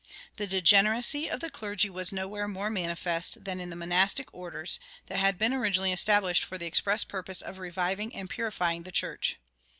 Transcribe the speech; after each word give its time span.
The 0.37 0.47
degeneracy 0.47 1.29
of 1.29 1.41
the 1.41 1.51
clergy 1.51 1.87
was 1.87 2.11
nowhere 2.11 2.47
more 2.47 2.71
manifest 2.71 3.45
than 3.45 3.59
in 3.59 3.69
the 3.69 3.75
monastic 3.75 4.33
orders, 4.33 4.79
that 5.05 5.19
had 5.19 5.37
been 5.37 5.53
originally 5.53 5.91
established 5.93 6.43
for 6.43 6.57
the 6.57 6.65
express 6.65 7.03
purpose 7.03 7.43
of 7.43 7.59
reviving 7.59 8.15
and 8.15 8.27
purifying 8.27 8.81
the 8.81 8.91
church. 8.91 9.37